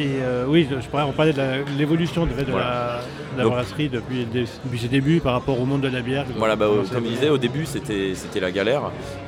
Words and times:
Et 0.00 0.18
euh, 0.22 0.44
oui, 0.46 0.68
je 0.70 0.86
pourrais 0.88 1.02
en 1.02 1.10
parler 1.12 1.32
de 1.32 1.42
l'évolution 1.76 2.24
de, 2.24 2.30
de 2.30 2.52
la, 2.56 3.00
de 3.32 3.38
la 3.38 3.42
Donc- 3.42 3.52
brasserie 3.52 3.88
depuis, 3.88 4.26
depuis 4.32 4.78
ses 4.78 4.86
débuts 4.86 5.18
par 5.20 5.32
rapport 5.32 5.60
au 5.60 5.64
monde 5.64 5.80
de 5.80 5.88
la 5.88 6.02
bière. 6.02 6.24
Voilà, 6.36 6.54
bah, 6.54 6.66
comme 6.92 7.04
été 7.04 7.14
disait, 7.14 7.30
au 7.30 7.38
début 7.38 7.66
c'était 7.66 8.40
la 8.40 8.52
galère. 8.52 8.82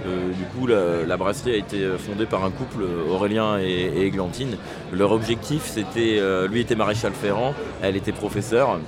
Euh, 0.07 0.29
du 0.29 0.45
coup, 0.45 0.69
la, 0.69 1.05
la 1.07 1.17
brasserie 1.17 1.55
a 1.55 1.57
été 1.57 1.85
fondée 1.99 2.27
par 2.27 2.45
un 2.45 2.51
couple, 2.51 2.85
Aurélien 3.11 3.59
et, 3.59 3.65
et 3.69 4.07
Églantine. 4.07 4.57
Leur 4.93 5.11
objectif, 5.11 5.63
c'était, 5.65 6.19
euh, 6.21 6.47
lui 6.47 6.61
était 6.61 6.77
maréchal 6.77 7.13
ferrant, 7.13 7.53
elle 7.83 7.97
était 7.97 8.13
professeure. 8.13 8.79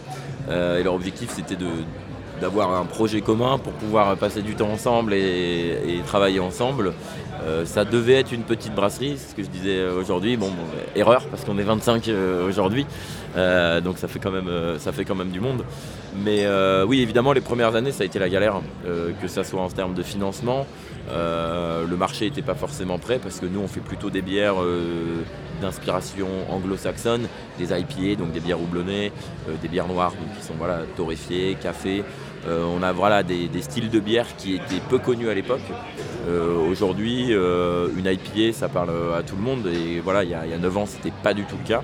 Et 0.51 0.83
leur 0.83 0.95
objectif, 0.95 1.31
c'était 1.31 1.55
de 1.57 1.67
d'avoir 2.41 2.75
un 2.75 2.85
projet 2.85 3.21
commun 3.21 3.57
pour 3.59 3.73
pouvoir 3.75 4.17
passer 4.17 4.43
du 4.43 4.57
temps 4.57 4.71
ensemble 4.71 5.15
et, 5.15 5.79
et 5.87 6.01
travailler 6.05 6.41
ensemble. 6.41 6.93
Euh, 7.45 7.65
ça 7.65 7.85
devait 7.85 8.15
être 8.15 8.33
une 8.33 8.43
petite 8.43 8.75
brasserie, 8.75 9.17
c'est 9.17 9.31
ce 9.31 9.35
que 9.35 9.43
je 9.43 9.49
disais 9.49 9.79
euh, 9.79 9.99
aujourd'hui. 9.99 10.37
Bon, 10.37 10.49
euh, 10.49 10.99
erreur 11.01 11.27
parce 11.27 11.45
qu'on 11.45 11.59
est 11.59 11.65
25 11.65 12.09
euh, 12.09 12.49
aujourd'hui, 12.49 12.87
donc 13.83 13.99
ça 13.99 14.09
fait 14.09 14.19
quand 14.19 14.31
même, 14.31 14.51
ça 14.79 14.93
fait 14.93 15.05
quand 15.05 15.15
même 15.15 15.31
du 15.31 15.41
monde. 15.41 15.65
Mais 16.25 16.47
oui, 16.87 17.01
évidemment, 17.01 17.33
les 17.33 17.41
premières 17.41 17.75
années, 17.75 17.93
ça 17.93 18.03
a 18.03 18.07
été 18.07 18.19
la 18.19 18.29
galère, 18.29 18.61
que 18.85 19.29
ça 19.29 19.43
soit 19.43 19.63
en 19.63 19.69
termes 19.69 19.95
de 19.95 20.03
financement. 20.03 20.67
Le 21.09 21.97
marché 21.97 22.27
n'était 22.27 22.43
pas 22.43 22.55
forcément 22.55 22.99
prêt 22.99 23.19
parce 23.19 23.41
que 23.41 23.47
nous, 23.47 23.61
on 23.61 23.69
fait 23.69 23.81
plutôt 23.81 24.11
des 24.11 24.21
bières 24.21 24.57
d'inspiration 25.63 26.29
anglo-saxonne, 26.51 27.27
des 27.59 27.73
IPA, 27.73 28.19
donc 28.19 28.33
des 28.33 28.41
bières 28.41 28.61
houblonnées, 28.61 29.13
des 29.63 29.69
bières 29.69 29.89
noires 29.89 30.11
donc 30.13 30.39
qui 30.39 30.45
sont 30.45 30.55
voilà, 30.59 30.81
torréfiées, 30.95 31.57
café. 31.61 32.05
Euh, 32.47 32.65
on 32.65 32.83
a 32.83 32.93
voilà, 32.93 33.23
des, 33.23 33.47
des 33.49 33.63
styles 33.63 33.89
de 33.91 34.01
bière 34.01 34.27
qui 34.37 34.55
étaient 34.55 34.81
peu 34.89 34.99
connus 34.99 35.29
à 35.29 35.35
l'époque. 35.35 35.61
Euh, 36.29 36.57
Aujourd'hui, 36.71 37.27
euh, 37.31 37.89
une 37.97 38.07
IPA, 38.07 38.53
ça 38.53 38.69
parle 38.69 38.91
à 39.17 39.23
tout 39.23 39.37
le 39.37 39.43
monde. 39.43 39.67
Et 39.69 40.01
voilà, 40.01 40.25
il 40.25 40.31
y, 40.31 40.35
a- 40.35 40.45
il 40.45 40.51
y 40.51 40.55
a 40.55 40.59
9 40.59 40.77
ans, 40.77 40.87
c'était 40.87 41.13
pas 41.23 41.35
du 41.35 41.45
tout 41.45 41.57
le 41.63 41.69
cas. 41.69 41.83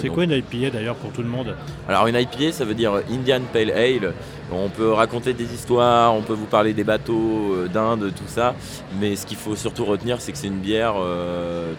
C'est 0.00 0.08
quoi 0.08 0.22
une 0.24 0.30
IPA 0.30 0.70
d'ailleurs 0.70 0.94
pour 0.94 1.10
tout 1.10 1.20
le 1.22 1.28
monde? 1.28 1.54
Alors 1.88 2.06
une 2.06 2.14
IPA, 2.14 2.52
ça 2.52 2.64
veut 2.64 2.74
dire 2.74 2.92
Indian 3.10 3.40
Pale 3.52 3.72
Ale. 3.72 4.12
On 4.52 4.68
peut 4.68 4.92
raconter 4.92 5.32
des 5.34 5.52
histoires, 5.52 6.14
on 6.14 6.22
peut 6.22 6.32
vous 6.32 6.46
parler 6.46 6.72
des 6.74 6.84
bateaux 6.84 7.56
d'Inde, 7.72 8.12
tout 8.16 8.28
ça. 8.28 8.54
Mais 9.00 9.16
ce 9.16 9.26
qu'il 9.26 9.36
faut 9.36 9.56
surtout 9.56 9.84
retenir, 9.84 10.20
c'est 10.20 10.30
que 10.32 10.38
c'est 10.38 10.46
une 10.46 10.60
bière 10.60 10.94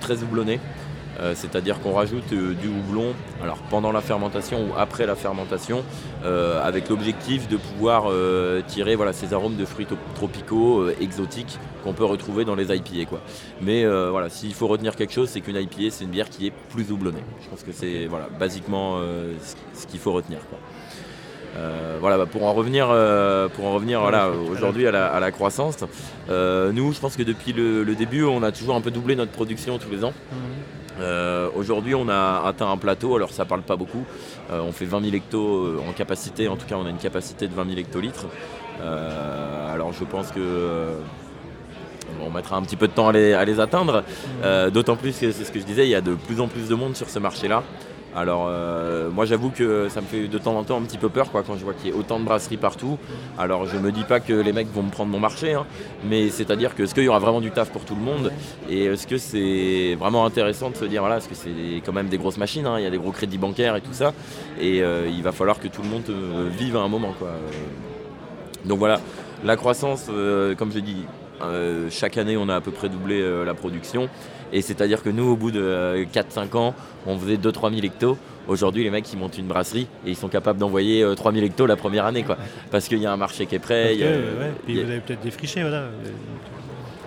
très 0.01 0.21
houblonnée. 0.21 0.59
Euh, 1.21 1.33
C'est-à-dire 1.35 1.79
qu'on 1.81 1.93
rajoute 1.93 2.31
euh, 2.31 2.53
du 2.53 2.67
houblon 2.69 3.13
alors 3.43 3.57
pendant 3.69 3.91
la 3.91 3.99
fermentation 4.01 4.61
ou 4.67 4.69
après 4.77 5.05
la 5.05 5.15
fermentation 5.15 5.83
euh, 6.23 6.65
avec 6.65 6.87
l'objectif 6.89 7.47
de 7.49 7.57
pouvoir 7.57 8.05
tirer 8.67 8.95
voilà, 8.95 9.11
ces 9.13 9.33
arômes 9.33 9.55
de 9.57 9.65
fruits 9.65 9.87
tropicaux 10.15 10.87
exotiques 11.01 11.57
qu'on 11.83 11.93
peut 11.93 12.05
retrouver 12.05 12.45
dans 12.45 12.55
les 12.55 12.73
IPA. 12.75 13.05
Quoi. 13.09 13.19
Mais 13.61 13.85
voilà, 13.85 14.29
s'il 14.29 14.53
faut 14.53 14.67
retenir 14.67 14.95
quelque 14.95 15.13
chose, 15.13 15.29
c'est 15.29 15.41
qu'une 15.41 15.55
IPA, 15.55 15.89
c'est 15.91 16.03
une 16.05 16.09
bière 16.11 16.29
qui 16.29 16.47
est 16.47 16.53
plus 16.69 16.91
houblonnée. 16.91 17.23
Je 17.43 17.49
pense 17.49 17.63
que 17.63 17.71
c'est 17.71 18.05
voilà, 18.07 18.27
basiquement 18.39 18.99
ce- 19.73 19.87
qu'il 19.87 19.99
faut 19.99 20.11
retenir. 20.13 20.39
quoi. 20.49 20.59
Euh, 21.57 21.97
voilà, 21.99 22.17
bah, 22.17 22.25
pour 22.27 22.43
en 22.45 22.53
revenir, 22.53 22.87
euh, 22.91 23.47
pour 23.49 23.65
en 23.65 23.73
revenir 23.73 23.99
voilà, 24.01 24.29
aujourd'hui 24.51 24.85
à 24.87 24.91
la, 24.91 25.07
à 25.07 25.19
la 25.19 25.31
croissance, 25.31 25.77
euh, 26.29 26.71
nous, 26.71 26.93
je 26.93 26.99
pense 26.99 27.15
que 27.15 27.23
depuis 27.23 27.53
le, 27.53 27.83
le 27.83 27.95
début, 27.95 28.23
on 28.23 28.43
a 28.43 28.51
toujours 28.51 28.75
un 28.75 28.81
peu 28.81 28.91
doublé 28.91 29.15
notre 29.15 29.31
production 29.31 29.77
tous 29.79 29.89
les 29.89 30.03
ans. 30.05 30.13
Euh, 30.99 31.49
Aujourd'hui, 31.55 31.95
on 31.95 32.09
a 32.09 32.43
atteint 32.45 32.69
un 32.69 32.77
plateau, 32.77 33.15
alors 33.15 33.31
ça 33.31 33.45
parle 33.45 33.61
pas 33.61 33.75
beaucoup. 33.75 34.05
Euh, 34.51 34.61
on 34.61 34.71
fait 34.71 34.85
20 34.85 35.01
000 35.01 35.15
hectos 35.15 35.65
euh, 35.65 35.81
en 35.87 35.93
capacité, 35.93 36.47
en 36.47 36.55
tout 36.55 36.65
cas, 36.65 36.75
on 36.75 36.85
a 36.85 36.89
une 36.89 36.97
capacité 36.97 37.47
de 37.47 37.53
20 37.53 37.65
000 37.65 37.79
hectolitres. 37.79 38.25
Alors, 38.81 39.91
je 39.91 40.05
pense 40.05 40.31
que. 40.31 40.93
on 42.25 42.29
mettra 42.29 42.55
un 42.55 42.61
petit 42.61 42.77
peu 42.77 42.87
de 42.87 42.93
temps 42.93 43.09
à 43.09 43.11
les, 43.11 43.59
atteindre, 43.59 44.03
d'autant 44.71 44.95
plus 44.95 45.11
que 45.11 45.31
c'est 45.31 45.43
ce 45.43 45.51
que 45.51 45.59
je 45.59 45.65
disais, 45.65 45.85
il 45.85 45.89
y 45.89 45.95
a 45.95 46.01
de 46.01 46.15
plus 46.15 46.39
en 46.39 46.47
plus 46.47 46.69
de 46.69 46.75
monde 46.75 46.95
sur 46.95 47.09
ce 47.09 47.19
marché-là. 47.19 47.63
Alors 48.19 48.47
euh, 48.49 49.09
moi 49.09 49.23
j'avoue 49.23 49.49
que 49.49 49.87
ça 49.87 50.01
me 50.01 50.05
fait 50.05 50.27
de 50.27 50.37
temps 50.37 50.57
en 50.57 50.65
temps 50.65 50.77
un 50.77 50.81
petit 50.81 50.97
peu 50.97 51.07
peur 51.07 51.31
quoi, 51.31 51.41
quand 51.41 51.55
je 51.55 51.63
vois 51.63 51.73
qu'il 51.73 51.89
y 51.89 51.93
a 51.93 51.95
autant 51.95 52.19
de 52.19 52.25
brasseries 52.25 52.57
partout. 52.57 52.97
Alors 53.37 53.65
je 53.65 53.77
me 53.77 53.93
dis 53.93 54.03
pas 54.03 54.19
que 54.19 54.33
les 54.33 54.51
mecs 54.51 54.67
vont 54.73 54.83
me 54.83 54.89
prendre 54.89 55.09
mon 55.09 55.21
marché, 55.21 55.53
hein, 55.53 55.65
mais 56.03 56.29
c'est-à-dire 56.29 56.75
que 56.75 56.83
est-ce 56.83 56.93
qu'il 56.93 57.05
y 57.05 57.07
aura 57.07 57.19
vraiment 57.19 57.39
du 57.39 57.51
taf 57.51 57.69
pour 57.69 57.85
tout 57.85 57.95
le 57.95 58.01
monde? 58.01 58.33
Et 58.69 58.85
est-ce 58.85 59.07
que 59.07 59.17
c'est 59.17 59.95
vraiment 59.97 60.25
intéressant 60.25 60.69
de 60.69 60.75
se 60.75 60.83
dire 60.83 60.99
voilà, 61.01 61.15
parce 61.15 61.27
que 61.27 61.35
c'est 61.35 61.81
quand 61.85 61.93
même 61.93 62.09
des 62.09 62.17
grosses 62.17 62.37
machines, 62.37 62.65
hein, 62.65 62.77
il 62.77 62.83
y 62.83 62.87
a 62.87 62.89
des 62.89 62.97
gros 62.97 63.13
crédits 63.13 63.37
bancaires 63.37 63.77
et 63.77 63.81
tout 63.81 63.93
ça, 63.93 64.11
et 64.59 64.83
euh, 64.83 65.07
il 65.07 65.23
va 65.23 65.31
falloir 65.31 65.57
que 65.57 65.69
tout 65.69 65.81
le 65.81 65.87
monde 65.87 66.03
euh, 66.09 66.49
vive 66.51 66.75
à 66.75 66.81
un 66.81 66.89
moment. 66.89 67.15
Donc 68.65 68.79
voilà, 68.79 68.99
la 69.45 69.55
croissance, 69.55 70.07
comme 70.57 70.73
je 70.73 70.79
dis, 70.79 71.05
euh, 71.43 71.87
chaque 71.89 72.17
année 72.17 72.37
on 72.37 72.49
a 72.49 72.55
à 72.55 72.61
peu 72.61 72.71
près 72.71 72.89
doublé 72.89 73.21
euh, 73.21 73.43
la 73.45 73.53
production. 73.53 74.09
Et 74.51 74.61
c'est-à-dire 74.63 75.03
que 75.03 75.09
nous, 75.09 75.25
au 75.29 75.35
bout 75.35 75.51
de 75.51 75.61
euh, 75.61 76.05
4-5 76.05 76.57
ans, 76.57 76.73
on 77.05 77.17
faisait 77.19 77.35
2-3 77.37 77.69
000 77.73 77.85
hectos. 77.85 78.17
Aujourd'hui, 78.47 78.83
les 78.83 78.89
mecs, 78.89 79.11
ils 79.13 79.19
montent 79.19 79.37
une 79.37 79.45
brasserie 79.45 79.85
et 80.07 80.09
ils 80.09 80.15
sont 80.15 80.27
capables 80.27 80.57
d'envoyer 80.57 81.03
euh, 81.03 81.13
3 81.13 81.31
000 81.33 81.45
hectos 81.45 81.67
la 81.67 81.75
première 81.75 82.05
année. 82.05 82.23
Quoi. 82.23 82.35
Parce 82.71 82.87
qu'il 82.87 82.97
y 82.97 83.05
a 83.05 83.11
un 83.13 83.17
marché 83.17 83.45
qui 83.45 83.53
est 83.53 83.59
prêt. 83.59 83.89
Parce 83.89 83.97
y 83.99 84.03
a- 84.03 84.07
que, 84.07 84.13
ouais, 84.15 84.51
puis 84.65 84.73
il 84.73 84.75
y 84.77 84.81
a- 84.81 84.85
vous 84.85 84.91
avez 84.91 84.99
peut-être 85.01 85.21
défriché, 85.21 85.61
voilà. 85.61 85.83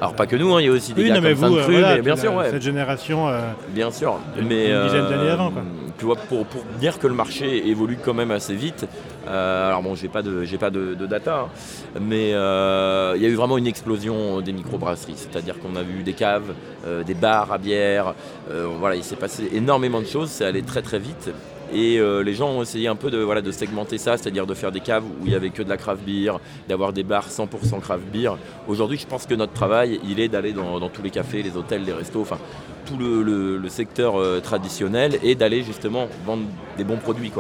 Alors 0.02 0.16
pas 0.16 0.26
que 0.26 0.34
nous, 0.34 0.52
hein, 0.52 0.60
il 0.60 0.64
y 0.66 0.68
a 0.68 0.72
aussi 0.72 0.94
des 0.94 1.02
Oui, 1.02 1.08
gars 1.10 1.14
non, 1.14 1.20
mais 1.20 1.34
comme 1.36 1.50
vous, 1.50 1.56
euh, 1.58 1.62
voilà, 1.70 1.94
mais 1.94 2.02
bien 2.02 2.16
la- 2.16 2.20
sûr, 2.20 2.34
ouais. 2.34 2.50
cette 2.50 2.62
génération, 2.62 3.28
euh, 3.28 3.38
Bien 3.68 3.92
sûr, 3.92 4.18
Une- 4.36 4.48
mais 4.48 4.68
une 4.72 4.82
dizaine 4.82 5.08
d'années 5.08 5.30
avant, 5.30 5.52
quoi. 5.52 5.62
Tu 5.96 6.04
vois, 6.06 6.16
pour, 6.16 6.44
pour 6.46 6.64
dire 6.80 6.98
que 6.98 7.06
le 7.06 7.14
marché 7.14 7.68
évolue 7.68 7.96
quand 8.04 8.12
même 8.12 8.32
assez 8.32 8.56
vite. 8.56 8.84
euh, 9.28 9.68
alors 9.68 9.80
bon, 9.80 9.94
j'ai 9.94 10.08
pas 10.08 10.22
de 10.22 10.42
j'ai 10.42 10.58
pas 10.58 10.70
de, 10.70 10.94
de 10.94 11.06
data, 11.06 11.46
hein, 11.46 12.00
mais 12.00 12.34
euh, 12.34 13.12
il 13.14 13.22
y 13.22 13.26
a 13.26 13.28
eu 13.28 13.36
vraiment 13.36 13.56
une 13.58 13.68
explosion 13.68 14.40
des 14.40 14.52
microbrasseries. 14.52 15.14
C'est-à-dire 15.14 15.60
qu'on 15.60 15.76
a 15.76 15.84
vu 15.84 16.02
des 16.02 16.14
caves, 16.14 16.52
euh, 16.84 17.04
des 17.04 17.14
bars 17.14 17.52
à 17.52 17.58
bière. 17.58 18.14
euh, 18.50 18.66
voilà, 18.80 18.96
il 18.96 19.04
s'est 19.04 19.14
passé 19.14 19.48
énormément 19.52 20.00
de 20.00 20.06
choses. 20.06 20.30
C'est 20.30 20.44
allé 20.44 20.62
très 20.62 20.82
très 20.82 20.98
vite. 20.98 21.30
Et 21.75 21.99
euh, 21.99 22.22
les 22.22 22.34
gens 22.34 22.50
ont 22.50 22.62
essayé 22.62 22.88
un 22.88 22.97
peu 22.97 23.10
de, 23.10 23.19
voilà, 23.19 23.41
de 23.41 23.50
segmenter 23.50 23.99
ça, 23.99 24.16
c'est-à-dire 24.16 24.47
de 24.47 24.55
faire 24.55 24.72
des 24.72 24.81
caves 24.81 25.05
où 25.05 25.27
il 25.27 25.33
y 25.33 25.34
avait 25.34 25.50
que 25.50 25.62
de 25.62 25.69
la 25.69 25.77
craft 25.77 26.05
beer, 26.05 26.38
d'avoir 26.69 26.93
des 26.93 27.03
bars 27.03 27.28
100% 27.28 27.81
craft 27.81 28.05
beer. 28.12 28.37
Aujourd'hui, 28.69 28.99
je 28.99 29.06
pense 29.06 29.27
que 29.27 29.34
notre 29.34 29.53
travail, 29.53 30.00
il 30.09 30.21
est 30.21 30.28
d'aller 30.28 30.53
dans, 30.53 30.88
tous 30.88 31.03
les 31.03 31.11
cafés, 31.11 31.43
les 31.43 31.56
hôtels, 31.56 31.84
les 31.84 31.93
restos, 31.93 32.21
enfin 32.21 32.38
tout 32.84 32.97
le, 32.99 33.62
secteur 33.69 34.16
euh, 34.16 34.41
traditionnel 34.41 35.19
et 35.22 35.34
d'aller 35.34 35.62
justement 35.62 36.09
vendre 36.27 36.43
des 36.77 36.84
bons 36.84 36.99
produits. 36.99 37.32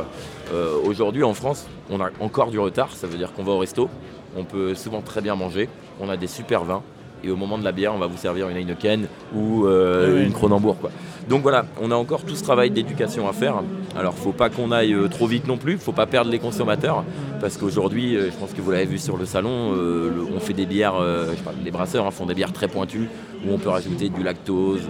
Euh, 0.52 0.76
Aujourd'hui, 0.84 1.24
en 1.24 1.34
France, 1.34 1.66
on 1.90 2.00
a 2.00 2.08
encore 2.20 2.50
du 2.50 2.58
retard, 2.58 2.90
ça 2.92 3.06
veut 3.06 3.18
dire 3.18 3.32
qu'on 3.32 3.42
va 3.42 3.52
au 3.52 3.58
resto, 3.58 3.90
on 4.36 4.44
peut 4.44 4.74
souvent 4.74 5.02
très 5.02 5.20
bien 5.20 5.34
manger, 5.34 5.68
on 6.00 6.08
a 6.08 6.16
des 6.16 6.26
super 6.26 6.64
vins. 6.64 6.82
Et 7.24 7.30
au 7.30 7.36
moment 7.36 7.56
de 7.58 7.64
la 7.64 7.72
bière, 7.72 7.94
on 7.94 7.98
va 7.98 8.06
vous 8.06 8.16
servir 8.16 8.48
une 8.48 8.56
Heineken 8.56 9.06
ou 9.34 9.66
euh, 9.66 10.16
Oui, 10.18 10.24
une 10.26 10.32
Kronenbourg. 10.32 10.76
Quoi. 10.80 10.90
Donc 11.28 11.42
voilà, 11.42 11.66
on 11.80 11.90
a 11.92 11.94
encore 11.94 12.22
tout 12.24 12.34
ce 12.34 12.42
travail 12.42 12.70
d'éducation 12.70 13.28
à 13.28 13.32
faire. 13.32 13.56
Alors, 13.96 14.14
faut 14.14 14.32
pas 14.32 14.50
qu'on 14.50 14.72
aille 14.72 14.92
euh, 14.92 15.06
trop 15.08 15.26
vite 15.28 15.46
non 15.46 15.56
plus, 15.56 15.78
faut 15.78 15.92
pas 15.92 16.06
perdre 16.06 16.30
les 16.32 16.40
consommateurs, 16.40 17.04
parce 17.40 17.56
qu'aujourd'hui, 17.56 18.16
euh, 18.16 18.30
je 18.32 18.36
pense 18.36 18.52
que 18.52 18.60
vous 18.60 18.72
l'avez 18.72 18.86
vu 18.86 18.98
sur 18.98 19.16
le 19.16 19.24
salon, 19.24 19.72
euh, 19.76 20.10
le- 20.10 20.26
on 20.36 20.40
fait 20.40 20.52
des 20.52 20.66
bières, 20.66 20.96
euh, 21.00 21.26
je 21.36 21.64
les 21.64 21.70
brasseurs 21.70 22.06
hein, 22.06 22.10
font 22.10 22.26
des 22.26 22.34
bières 22.34 22.52
très 22.52 22.66
pointues, 22.68 23.08
où 23.46 23.52
on 23.52 23.58
peut 23.58 23.68
rajouter 23.68 24.08
du 24.08 24.22
lactose, 24.24 24.82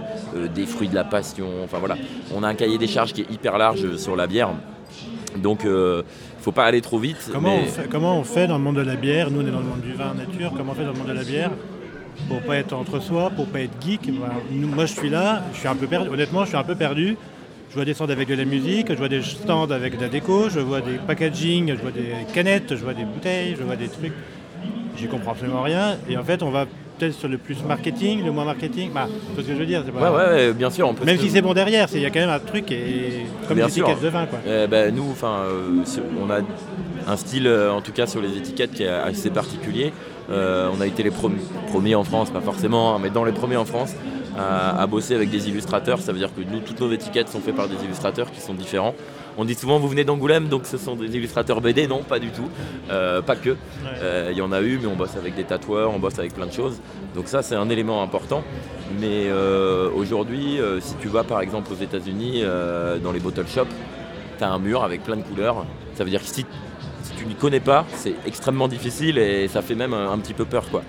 des 0.55 0.65
fruits 0.67 0.89
de 0.89 0.95
la 0.95 1.05
passion, 1.05 1.47
enfin 1.65 1.79
voilà. 1.79 1.97
On 2.35 2.43
a 2.43 2.49
un 2.49 2.55
cahier 2.55 2.79
des 2.79 2.87
charges 2.87 3.13
qui 3.13 3.23
est 3.23 3.31
hyper 3.31 3.59
large 3.59 3.97
sur 3.97 4.17
la 4.17 4.27
bière, 4.27 4.51
donc 5.37 5.67
faut 6.41 6.53
pas 6.53 6.65
aller 6.65 6.81
trop 6.81 6.99
vite. 6.99 7.29
comment, 7.33 7.57
mais- 7.57 7.65
on 7.67 7.71
fait, 7.71 7.89
comment 7.91 8.19
on 8.19 8.25
fait 8.25 8.47
dans 8.47 8.57
le 8.59 8.65
monde 8.65 8.77
de 8.77 8.83
la 8.83 8.97
bière? 8.97 9.31
Nous, 9.31 9.41
on 9.41 9.47
est 9.47 9.51
dans 9.51 9.61
le 9.61 9.65
monde 9.67 9.81
du 9.81 9.93
vin 9.93 10.13
nature. 10.15 10.53
Comment 10.57 10.73
on 10.73 10.75
fait 10.75 10.85
dans 10.85 10.93
le 10.93 10.99
monde 10.99 11.09
de 11.09 11.13
la 11.13 11.25
bière? 11.25 11.51
Pour 12.29 12.41
pas 12.43 12.57
être 12.57 12.73
entre 12.73 13.01
soi, 13.01 13.31
pour 13.31 13.47
pas 13.47 13.61
être 13.61 13.75
geek 13.85 14.07
Ben, 14.07 14.31
Moi, 14.51 14.87
je 14.87 14.93
suis 14.93 15.11
là, 15.11 15.43
je 15.53 15.59
suis 15.59 15.69
un 15.69 15.75
peu 15.75 15.87
perdu. 15.87 16.09
Honnêtement, 16.11 16.45
je 16.45 16.49
suis 16.49 16.57
un 16.57 16.65
peu 16.65 16.75
perdu. 16.75 17.17
Je 17.71 17.75
vois 17.75 17.85
des 17.87 17.95
stands 17.95 18.11
avec 18.11 18.29
de 18.29 18.35
la 18.35 18.45
musique, 18.45 18.89
je 18.91 18.99
vois 18.99 19.09
des 19.09 19.23
stands 19.23 19.71
avec 19.71 19.97
de 19.97 20.03
la 20.03 20.09
déco, 20.09 20.51
je 20.51 20.61
vois 20.61 20.83
des 20.83 20.99
packaging, 21.07 21.75
je 21.75 21.81
vois 21.81 21.91
des 21.91 22.13
canettes, 22.35 22.77
je 22.77 22.83
vois 22.85 22.93
des 22.93 23.05
bouteilles, 23.05 23.57
je 23.59 23.63
vois 23.63 23.77
des 23.77 23.89
trucs. 23.89 24.13
J'y 24.97 25.07
comprends 25.07 25.33
absolument 25.33 25.63
rien. 25.63 25.97
Et 26.09 26.17
en 26.19 26.23
fait, 26.23 26.43
on 26.43 26.51
va 26.51 26.67
peut-être 26.99 27.15
sur 27.15 27.29
le 27.29 27.39
plus 27.39 27.63
marketing, 27.65 28.25
le 28.25 28.31
moins 28.33 28.45
marketing. 28.45 28.91
Bah, 28.95 29.09
c'est 29.37 29.43
ce 29.43 29.47
que 29.49 29.53
je 29.55 29.59
veux 29.59 29.67
dire. 29.67 29.83
pas- 29.85 30.13
ouais, 30.13 30.29
ouais, 30.49 30.53
bien 30.53 30.71
sûr. 30.71 30.89
On 30.89 30.95
peut 30.95 31.05
Même 31.05 31.19
si 31.19 31.31
c'est 31.31 31.43
bon 31.43 31.55
derrière, 31.55 31.89
il 31.95 32.01
y 32.01 32.07
a 32.07 32.11
quand 32.11 32.21
même 32.21 32.29
un 32.31 32.39
truc 32.39 32.71
et 32.73 33.27
comme 33.49 33.57
Bien 33.57 33.67
une 33.67 33.73
sûr. 33.73 33.87
étiquette 33.89 34.05
de 34.05 34.09
vin. 34.09 34.27
Quoi. 34.27 34.39
Eh 34.47 34.67
ben, 34.67 34.95
nous, 34.95 35.09
enfin, 35.11 35.41
euh, 35.47 35.83
on 36.21 36.31
a 36.31 36.39
un 37.11 37.17
style, 37.17 37.47
euh, 37.47 37.73
en 37.73 37.81
tout 37.81 37.93
cas 37.93 38.07
sur 38.07 38.21
les 38.21 38.37
étiquettes, 38.37 38.73
qui 38.73 38.83
est 38.85 38.89
assez 38.89 39.31
particulier. 39.31 39.93
Euh, 40.31 40.69
on 40.77 40.81
a 40.81 40.87
été 40.87 41.03
les 41.03 41.11
premiers, 41.11 41.37
premiers 41.71 41.95
en 41.95 42.05
France, 42.05 42.31
pas 42.31 42.41
forcément, 42.41 42.95
hein, 42.95 42.99
mais 43.03 43.11
dans 43.11 43.25
les 43.25 43.33
premiers 43.33 43.57
en 43.57 43.65
France, 43.65 43.93
à, 44.39 44.81
à 44.81 44.87
bosser 44.87 45.15
avec 45.15 45.29
des 45.31 45.49
illustrateurs. 45.49 45.99
Ça 46.01 46.13
veut 46.13 46.19
dire 46.19 46.31
que 46.35 46.41
nous, 46.41 46.61
toutes 46.61 46.81
nos 46.81 46.91
étiquettes 46.93 47.29
sont 47.29 47.41
faites 47.41 47.57
par 47.57 47.69
des 47.69 47.75
illustrateurs 47.85 48.31
qui 48.31 48.41
sont 48.41 48.55
différents. 48.55 48.95
On 49.39 49.45
dit 49.45 49.55
souvent, 49.55 49.79
vous 49.79 49.89
venez 49.89 50.05
d'Angoulême, 50.05 50.49
donc 50.49 50.67
ce 50.67 50.77
sont 50.77 50.95
des 50.95 51.17
illustrateurs 51.17 51.61
BD. 51.61 51.87
Non, 51.87 52.03
pas 52.03 52.19
du 52.19 52.29
tout. 52.31 52.49
Euh, 52.91 53.23
pas 53.23 53.37
que. 53.37 53.57
Euh, 54.03 54.29
Il 54.31 54.37
y 54.37 54.43
en 54.43 54.53
a 54.53 54.61
eu, 54.61 54.79
mais 54.81 54.87
on 54.87 54.95
bosse 54.97 55.17
avec 55.17 55.35
des 55.35 55.45
tatoueurs, 55.45 55.91
on 55.95 55.99
bosse 55.99 56.19
avec 56.19 56.35
plein 56.35 56.47
de 56.47 56.53
choses. 56.53 56.81
Donc 57.15 57.29
ça, 57.29 57.43
c'est 57.43 57.55
un 57.55 57.69
élément 57.71 58.03
important. 58.03 58.45
Mais 59.01 59.27
euh, 59.29 59.89
aujourd'hui, 59.95 60.59
si 60.81 60.95
tu 60.97 61.09
vas 61.09 61.25
par 61.25 61.41
exemple 61.41 61.73
aux 61.73 61.83
États-Unis, 61.83 62.43
dans 63.03 63.13
les 63.13 63.21
bottle 63.21 63.47
shops, 63.49 63.69
tu 64.39 64.45
as 64.45 64.51
un 64.51 64.59
mur 64.59 64.85
avec 64.85 65.03
plein 65.03 65.17
de 65.17 65.23
couleurs. 65.23 65.65
Ça 65.95 66.05
veut 66.05 66.11
dire 66.11 66.21
que 66.21 66.27
si, 66.29 66.45
si 67.03 67.13
tu 67.17 67.27
n'y 67.27 67.35
connais 67.35 67.61
pas, 67.61 67.87
c'est 67.95 68.15
extrêmement 68.27 68.69
difficile 68.69 69.19
et 69.19 69.49
ça 69.49 69.63
fait 69.63 69.75
même 69.75 69.95
un, 69.95 70.11
un 70.13 70.19
petit 70.19 70.35
peu 70.35 70.45
peur. 70.45 70.69
quoi. 70.71 70.83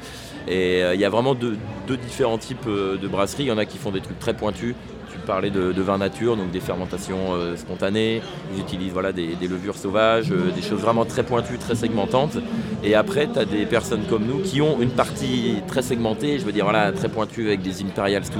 Et 0.47 0.83
euh, 0.83 0.93
il 0.95 0.99
y 0.99 1.05
a 1.05 1.09
vraiment 1.09 1.35
deux, 1.35 1.57
deux 1.87 1.97
différents 1.97 2.37
types 2.37 2.67
euh, 2.67 2.97
de 2.97 3.07
brasseries. 3.07 3.43
Il 3.43 3.47
y 3.47 3.51
en 3.51 3.57
a 3.57 3.65
qui 3.65 3.77
font 3.77 3.91
des 3.91 4.01
trucs 4.01 4.19
très 4.19 4.33
pointus. 4.33 4.75
Tu 5.23 5.27
parlais 5.27 5.51
de, 5.51 5.81
vin 5.81 5.97
nature, 5.97 6.35
donc 6.35 6.51
des 6.51 6.59
fermentations 6.59 7.33
euh, 7.33 7.55
spontanées. 7.55 8.21
Ils 8.53 8.59
utilisent 8.59 8.91
voilà, 8.91 9.13
des, 9.13 9.35
levures 9.49 9.77
sauvages, 9.77 10.31
euh, 10.31 10.51
des 10.53 10.61
choses 10.61 10.81
vraiment 10.81 11.05
très 11.05 11.23
pointues, 11.23 11.57
très 11.57 11.75
segmentantes. 11.75 12.37
Et 12.83 12.93
après, 12.93 13.27
tu 13.31 13.39
as 13.39 13.45
des 13.45 13.65
personnes 13.65 14.03
comme 14.09 14.25
nous 14.25 14.39
qui 14.39 14.61
ont 14.61 14.81
une 14.81 14.89
partie 14.89 15.55
très 15.67 15.81
segmentée, 15.81 16.39
je 16.39 16.45
veux 16.45 16.51
dire 16.51 16.65
voilà, 16.65 16.91
très 16.91 17.07
pointue 17.07 17.47
avec 17.47 17.61
des 17.61 17.81
Imperial 17.81 18.25
Stout, 18.25 18.39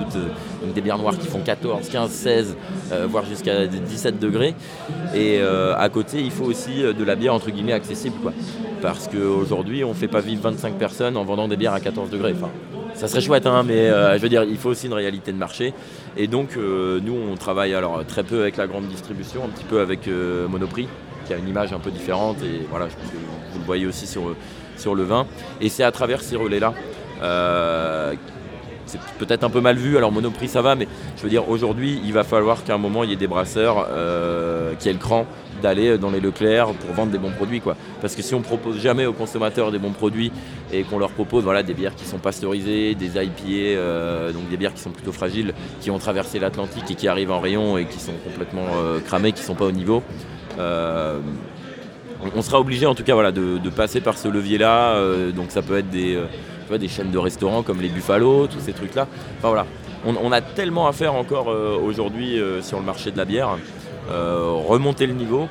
donc 0.61 0.73
des 0.73 0.81
bières 0.81 0.97
noires 0.97 1.17
qui 1.17 1.27
font 1.27 1.39
14, 1.39 1.87
15, 1.87 2.11
16, 2.11 2.57
voire 3.07 3.25
jusqu'à 3.25 3.65
17 3.67 4.19
degrés. 4.19 4.53
Et 5.15 5.41
à 5.41 5.87
côté, 5.89 6.19
il 6.19 6.31
faut 6.31 6.45
aussi 6.45 6.83
de 6.83 7.03
la 7.03 7.15
bière 7.15 7.33
entre 7.33 7.49
guillemets 7.51 7.73
accessible. 7.73 8.15
Quoi. 8.21 8.33
Parce 8.81 9.07
qu'aujourd'hui, 9.07 9.85
on 9.85 9.89
ne 9.89 9.93
fait 9.93 10.09
pas 10.09 10.19
vivre 10.19 10.41
25 10.41 10.75
personnes 10.75 11.15
en 11.15 11.23
vendant 11.23 11.47
des 11.47 11.55
bières 11.55 11.73
à 11.73 11.79
14 11.79 12.09
degrés. 12.09 12.33
Enfin, 12.35 12.49
ça 12.95 13.07
serait 13.07 13.21
chouette, 13.21 13.45
hein, 13.45 13.63
mais 13.65 13.89
euh, 13.89 14.17
je 14.17 14.21
veux 14.21 14.29
dire, 14.29 14.43
il 14.43 14.57
faut 14.57 14.69
aussi 14.69 14.87
une 14.87 14.93
réalité 14.93 15.31
de 15.31 15.37
marché. 15.37 15.73
Et 16.17 16.27
donc, 16.27 16.57
euh, 16.57 16.99
nous, 17.03 17.15
on 17.15 17.35
travaille 17.35 17.73
alors 17.73 18.05
très 18.05 18.23
peu 18.23 18.41
avec 18.41 18.57
la 18.57 18.67
grande 18.67 18.87
distribution, 18.87 19.43
un 19.45 19.49
petit 19.49 19.63
peu 19.63 19.79
avec 19.79 20.07
euh, 20.07 20.47
Monoprix, 20.47 20.87
qui 21.25 21.33
a 21.33 21.37
une 21.37 21.47
image 21.47 21.73
un 21.73 21.79
peu 21.79 21.91
différente. 21.91 22.37
Et 22.43 22.65
voilà, 22.69 22.87
je 22.89 22.95
pense 22.95 23.09
que 23.09 23.17
vous 23.17 23.59
le 23.59 23.65
voyez 23.65 23.85
aussi 23.85 24.07
sur, 24.07 24.35
sur 24.77 24.95
le 24.95 25.03
vin. 25.03 25.25
Et 25.61 25.69
c'est 25.69 25.83
à 25.83 25.91
travers 25.91 26.21
ces 26.21 26.35
relais-là 26.35 26.73
c'est 28.85 28.99
peut-être 29.17 29.43
un 29.43 29.49
peu 29.49 29.61
mal 29.61 29.77
vu, 29.77 29.97
alors 29.97 30.11
Monoprix 30.11 30.49
ça 30.49 30.61
va, 30.61 30.75
mais 30.75 30.87
je 31.17 31.23
veux 31.23 31.29
dire 31.29 31.49
aujourd'hui 31.49 32.01
il 32.03 32.13
va 32.13 32.23
falloir 32.23 32.63
qu'à 32.63 32.75
un 32.75 32.77
moment 32.77 33.03
il 33.03 33.09
y 33.09 33.13
ait 33.13 33.17
des 33.17 33.27
brasseurs 33.27 33.87
qui 34.79 34.89
aient 34.89 34.93
le 34.93 34.99
cran 34.99 35.25
d'aller 35.61 35.97
dans 35.97 36.11
les 36.11 36.19
Leclerc 36.19 36.67
pour 36.73 36.93
vendre 36.93 37.11
des 37.11 37.17
bons 37.17 37.31
produits. 37.31 37.61
Quoi. 37.61 37.75
Parce 38.01 38.15
que 38.15 38.21
si 38.21 38.35
on 38.35 38.41
propose 38.41 38.79
jamais 38.79 39.05
aux 39.05 39.13
consommateurs 39.13 39.71
des 39.71 39.79
bons 39.79 39.91
produits 39.91 40.31
et 40.71 40.83
qu'on 40.83 40.99
leur 40.99 41.11
propose 41.11 41.43
voilà, 41.43 41.63
des 41.63 41.73
bières 41.73 41.95
qui 41.95 42.05
sont 42.05 42.17
pasteurisées, 42.17 42.95
des 42.95 43.23
IPA, 43.23 43.43
euh, 43.49 44.31
donc 44.31 44.49
des 44.49 44.57
bières 44.57 44.73
qui 44.73 44.81
sont 44.81 44.91
plutôt 44.91 45.11
fragiles, 45.11 45.53
qui 45.81 45.89
ont 45.89 45.99
traversé 45.99 46.39
l'Atlantique 46.39 46.89
et 46.91 46.95
qui 46.95 47.07
arrivent 47.07 47.31
en 47.31 47.39
rayon 47.39 47.77
et 47.77 47.85
qui 47.85 47.99
sont 47.99 48.13
complètement 48.23 48.67
euh, 48.75 48.99
cramées, 48.99 49.31
qui 49.31 49.41
ne 49.41 49.45
sont 49.45 49.55
pas 49.55 49.65
au 49.65 49.71
niveau, 49.71 50.03
euh, 50.59 51.19
on 52.35 52.41
sera 52.41 52.59
obligé 52.59 52.85
en 52.85 52.95
tout 52.95 53.03
cas 53.03 53.13
voilà, 53.13 53.31
de, 53.31 53.57
passer 53.69 53.99
par 53.99 54.17
ce 54.17 54.29
levier-là. 54.29 54.95
donc 55.35 55.51
ça 55.51 55.61
peut 55.61 55.77
être 55.77 55.89
des, 55.89 56.17
des 56.79 56.87
chaînes 56.87 57.11
de 57.11 57.17
restaurants 57.17 57.63
comme 57.63 57.81
les 57.81 57.89
Buffalo, 57.89 58.47
tous 58.47 58.61
ces 58.61 58.71
trucs-là. 58.71 59.07
Enfin 59.39 59.49
voilà, 59.49 59.65
on, 60.05 60.31
a 60.31 60.39
tellement 60.39 60.87
à 60.87 60.93
faire 60.93 61.15
encore 61.15 61.47
aujourd'hui 61.47 62.39
sur 62.61 62.79
le 62.79 62.85
marché 62.85 63.11
de 63.11 63.17
la 63.17 63.25
bière. 63.25 63.57
Euh, 64.09 64.51
remonter 64.67 65.07
le 65.07 65.13
niveau. 65.13 65.47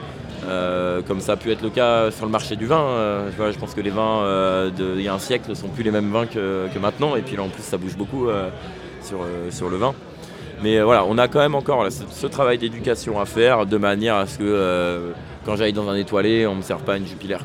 Euh, 0.49 1.02
comme 1.06 1.20
ça 1.20 1.32
a 1.32 1.37
pu 1.37 1.52
être 1.52 1.62
le 1.62 1.70
cas 1.70 2.10
sur 2.10 2.26
le 2.26 2.32
marché 2.32 2.56
du 2.56 2.66
vin. 2.66 2.81
Euh, 2.81 3.31
je, 3.37 3.58
pense 3.58 3.75
que 3.75 3.81
les 3.81 3.90
vins 3.90 4.70
d'il 4.70 5.02
y 5.02 5.08
a 5.08 5.14
un 5.14 5.19
siècle 5.19 5.50
ne 5.50 5.54
sont 5.54 5.69
plus 5.69 5.84
les 5.84 5.90
mêmes 5.90 6.10
vins 6.10 6.26
que, 6.26 6.66
maintenant. 6.81 7.16
Et 7.16 7.22
puis 7.22 7.37
là, 7.37 7.43
en 7.43 7.49
plus, 7.49 7.62
ça 7.62 7.78
bouge 7.78 7.96
beaucoup 7.96 8.28
sur, 9.02 9.20
sur 9.50 9.69
le 9.69 9.76
vin. 9.76 9.94
Mais 10.62 10.81
voilà, 10.81 11.04
on 11.04 11.19
a 11.19 11.26
quand 11.26 11.40
même 11.40 11.54
encore 11.54 11.87
ce, 11.90 12.26
travail 12.26 12.58
d'éducation 12.58 13.20
à 13.20 13.25
faire 13.25 13.66
de 13.66 13.76
manière 13.76 14.16
à 14.16 14.26
ce 14.26 14.38
que 14.38 15.12
quand 15.44 15.56
j'aille 15.56 15.72
dans 15.72 15.88
un 15.88 15.96
étoilé, 15.96 16.46
on 16.46 16.52
ne 16.52 16.58
me 16.58 16.62
serve 16.62 16.82
pas 16.82 16.96
une 16.96 17.06
jupilaire. 17.06 17.44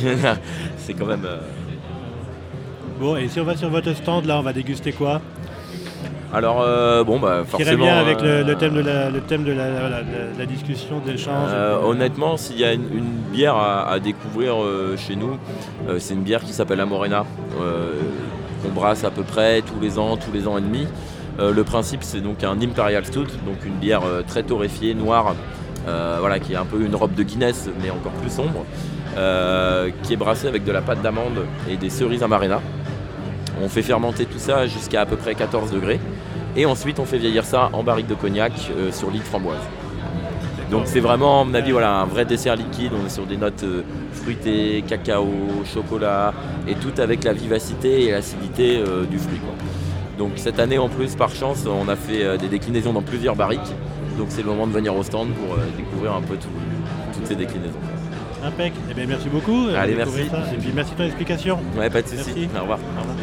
C'est 0.78 0.94
quand 0.94 1.06
même. 1.06 1.26
Bon, 3.00 3.16
et 3.16 3.28
si 3.28 3.38
on 3.40 3.44
va 3.44 3.56
sur 3.56 3.70
votre 3.70 3.92
stand, 3.94 4.24
là, 4.26 4.38
on 4.38 4.42
va 4.42 4.52
déguster 4.52 4.92
quoi? 4.92 5.20
Alors, 6.32 6.60
euh, 6.60 7.04
bon, 7.04 7.18
bah, 7.18 7.42
forcément. 7.46 7.84
bien 7.84 7.96
avec 7.96 8.20
le, 8.20 8.28
euh, 8.28 8.54
thème 8.54 8.74
de 8.74 8.80
la, 8.80 9.08
le 9.08 9.20
thème 9.20 9.44
de 9.44 9.52
la, 9.52 10.46
discussion, 10.46 11.00
de 11.04 11.12
l'échange 11.12 11.48
euh, 11.50 11.78
Honnêtement, 11.82 12.36
s'il 12.36 12.58
y 12.58 12.64
a 12.64 12.74
une, 12.74 12.82
bière 13.32 13.56
à, 13.56 13.98
découvrir 13.98 14.56
chez 14.96 15.16
nous, 15.16 15.38
c'est 15.98 16.14
une 16.14 16.22
bière 16.22 16.42
qui 16.42 16.52
s'appelle 16.52 16.78
la 16.78 16.86
Morena, 16.86 17.24
qu'on 18.62 18.68
brasse 18.70 19.04
à 19.04 19.10
peu 19.10 19.22
près 19.22 19.62
tous 19.62 19.80
les 19.80 19.98
ans, 19.98 20.16
tous 20.16 20.32
les 20.32 20.48
ans 20.48 20.58
et 20.58 20.60
demi. 20.60 20.86
le 21.38 21.62
principe, 21.62 22.02
c'est 22.02 22.20
donc 22.20 22.42
un 22.42 22.60
Imperial 22.60 23.04
Stout, 23.04 23.26
donc 23.46 23.64
une 23.64 23.74
bière 23.74 24.02
très 24.26 24.42
torréfiée, 24.42 24.94
noire, 24.94 25.34
voilà, 25.86 26.40
qui 26.40 26.54
est 26.54 26.56
un 26.56 26.64
peu 26.64 26.80
une 26.82 26.96
robe 26.96 27.14
de 27.14 27.22
Guinness, 27.22 27.68
mais 27.82 27.90
encore 27.90 28.12
plus 28.12 28.30
sombre, 28.30 28.64
qui 30.02 30.12
est 30.14 30.16
brassée 30.16 30.48
avec 30.48 30.64
de 30.64 30.72
la 30.72 30.80
pâte 30.80 31.02
d'amande 31.02 31.44
et 31.70 31.76
des 31.76 31.90
cerises 31.90 32.22
amarena. 32.22 32.60
On 33.62 33.68
fait 33.68 33.82
fermenter 33.82 34.26
tout 34.26 34.38
ça 34.38 34.66
jusqu'à 34.66 35.02
à 35.02 35.06
peu 35.06 35.16
près 35.16 35.34
14 35.34 35.70
degrés. 35.70 36.00
Et 36.56 36.66
ensuite, 36.66 36.98
on 36.98 37.04
fait 37.04 37.18
vieillir 37.18 37.44
ça 37.44 37.70
en 37.72 37.82
barrique 37.82 38.06
de 38.06 38.14
cognac 38.14 38.52
euh, 38.76 38.90
sur 38.92 39.10
lit 39.10 39.18
de 39.18 39.24
framboise. 39.24 39.60
Donc 40.70 40.82
c'est 40.86 41.00
vraiment, 41.00 41.42
à 41.42 41.44
mon 41.44 41.54
avis, 41.54 41.72
voilà, 41.72 41.94
un 41.94 42.06
vrai 42.06 42.24
dessert 42.24 42.56
liquide. 42.56 42.92
On 43.00 43.06
est 43.06 43.10
sur 43.10 43.26
des 43.26 43.36
notes 43.36 43.62
euh, 43.64 43.82
fruitées, 44.12 44.84
cacao, 44.86 45.28
chocolat, 45.72 46.34
et 46.66 46.74
tout 46.74 46.92
avec 47.00 47.24
la 47.24 47.32
vivacité 47.32 48.04
et 48.04 48.10
l'acidité 48.10 48.78
euh, 48.78 49.04
du 49.04 49.18
fruit. 49.18 49.40
Donc 50.18 50.32
cette 50.36 50.58
année, 50.58 50.78
en 50.78 50.88
plus, 50.88 51.14
par 51.14 51.30
chance, 51.30 51.64
on 51.66 51.88
a 51.88 51.96
fait 51.96 52.36
des 52.38 52.48
déclinaisons 52.48 52.92
dans 52.92 53.02
plusieurs 53.02 53.36
barriques. 53.36 53.60
Donc 54.18 54.26
c'est 54.30 54.42
le 54.42 54.48
moment 54.48 54.66
de 54.66 54.72
venir 54.72 54.96
au 54.96 55.04
stand 55.04 55.28
pour 55.28 55.56
découvrir 55.76 56.12
un 56.14 56.22
peu 56.22 56.36
toutes 56.36 57.26
ces 57.26 57.36
déclinaisons. 57.36 57.78
Impec. 58.42 58.72
Eh 58.90 58.94
bien, 58.94 59.06
merci 59.06 59.28
beaucoup. 59.28 59.68
Allez, 59.76 59.94
merci. 59.94 60.22
Et 60.22 60.56
puis 60.58 60.72
merci 60.74 60.92
de 60.92 60.96
ton 60.96 61.04
explication. 61.04 61.60
Ouais, 61.76 61.88
pas 61.88 62.02
de. 62.02 62.08
Au 62.08 62.60
revoir. 62.62 62.78
Au 62.96 63.00
revoir. 63.00 63.16